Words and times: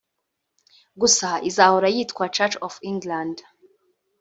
gusa 1.01 1.29
izahora 1.49 1.87
yitwa 1.95 2.23
Church 2.35 2.55
of 2.67 2.73
England 2.91 3.37